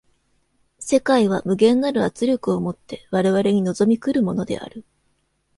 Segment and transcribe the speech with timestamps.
[0.79, 4.83] 世界は無限なる圧力を以て我々に臨み来るものである。